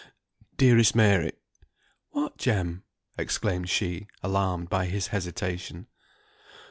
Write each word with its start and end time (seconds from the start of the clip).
"Dearest 0.57 0.95
Mary," 0.95 1.33
"What, 2.09 2.35
Jem?" 2.39 2.83
exclaimed 3.19 3.69
she, 3.69 4.07
alarmed 4.23 4.67
by 4.67 4.87
his 4.87 5.09
hesitation. 5.09 5.85